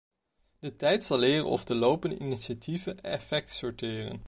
De 0.59 0.75
tijd 0.75 1.03
zal 1.03 1.17
leren 1.19 1.45
of 1.45 1.63
de 1.65 1.75
lopende 1.75 2.17
initiatieven 2.17 3.01
effect 3.03 3.49
sorteren. 3.49 4.19